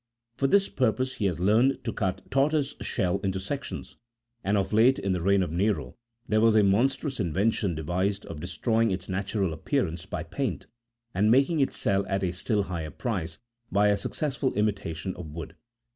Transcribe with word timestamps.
Tor 0.37 0.47
this 0.47 0.67
purpose 0.67 1.21
lie 1.21 1.27
has 1.27 1.39
learned 1.39 1.83
to 1.83 1.93
cut 1.93 2.23
tortoise 2.31 2.73
shell 2.81 3.19
into 3.19 3.39
sections; 3.39 3.97
and 4.43 4.57
of 4.57 4.73
late, 4.73 4.97
in 4.97 5.11
the 5.13 5.21
reign 5.21 5.43
of 5.43 5.51
Nero, 5.51 5.95
there 6.27 6.41
was 6.41 6.55
a 6.55 6.63
monstrous 6.63 7.19
invention 7.19 7.75
devised 7.75 8.25
of 8.25 8.39
destroying 8.39 8.89
its 8.89 9.07
natural 9.07 9.53
appearance 9.53 10.07
by 10.07 10.23
paint, 10.23 10.65
and 11.13 11.29
making 11.29 11.59
it 11.59 11.71
sell 11.71 12.03
at 12.07 12.23
a 12.23 12.31
still 12.31 12.63
higher 12.63 12.89
price 12.89 13.37
by 13.71 13.89
a 13.89 13.95
successful 13.95 14.51
imitation 14.55 15.15
of 15.17 15.27
wood. 15.27 15.55